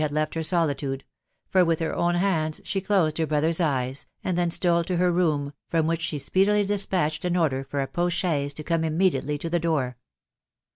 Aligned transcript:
01 0.01 0.05
had 0.05 0.11
left 0.15 0.33
her 0.33 0.41
solitude, 0.41 1.03
for 1.47 1.63
with 1.63 1.77
her 1.77 1.93
own 1.93 2.15
hands 2.15 2.59
she 2.63 2.81
closed 2.81 3.19
her 3.19 3.27
brother's 3.27 3.61
eyes, 3.61 4.07
and 4.23 4.35
then 4.35 4.49
stole 4.49 4.83
to 4.83 4.97
her 4.97 5.11
room, 5.11 5.53
from 5.67 5.85
which 5.85 6.09
the 6.09 6.17
speedily 6.17 6.65
despatched 6.65 7.23
an 7.23 7.37
order 7.37 7.63
for 7.63 7.81
a 7.81 7.87
postchaise 7.87 8.51
to 8.51 8.63
come 8.63 8.81
imme 8.81 9.11
diately 9.11 9.39
to 9.39 9.47
the 9.47 9.59
door. 9.59 9.97